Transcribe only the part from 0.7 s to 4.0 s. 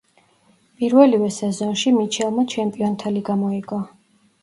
პირველივე სეზონში მიჩელმა ჩემპიონთა ლიგა მოიგო.